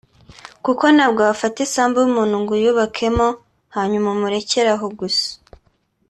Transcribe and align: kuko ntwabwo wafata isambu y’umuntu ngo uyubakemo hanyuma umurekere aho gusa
kuko 0.65 0.83
ntwabwo 0.95 1.21
wafata 1.29 1.57
isambu 1.67 1.97
y’umuntu 2.03 2.35
ngo 2.41 2.51
uyubakemo 2.57 3.27
hanyuma 3.75 4.07
umurekere 4.15 4.69
aho 4.75 4.87
gusa 4.99 5.29